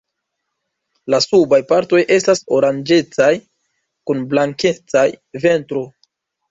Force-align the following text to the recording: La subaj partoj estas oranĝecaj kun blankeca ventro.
La 1.13 1.19
subaj 1.25 1.59
partoj 1.73 2.01
estas 2.17 2.43
oranĝecaj 2.57 3.31
kun 4.09 4.27
blankeca 4.35 5.09
ventro. 5.47 5.89